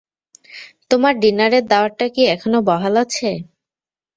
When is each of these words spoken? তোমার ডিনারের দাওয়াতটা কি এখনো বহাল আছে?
তোমার 0.89 1.13
ডিনারের 1.21 1.63
দাওয়াতটা 1.67 2.05
কি 2.13 2.21
এখনো 2.27 2.57
বহাল 2.69 2.93
আছে? 3.03 3.29